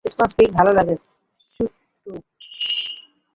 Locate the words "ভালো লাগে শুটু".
0.53-2.11